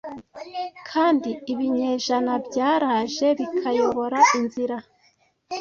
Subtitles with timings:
[0.85, 4.77] 'Kandi ibinyejana byaraje bikayobora inzira,